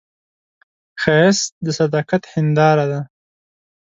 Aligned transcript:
ښایست 1.01 1.49
د 1.65 1.67
صداقت 1.79 2.23
هنداره 2.33 2.85
ده 2.91 3.01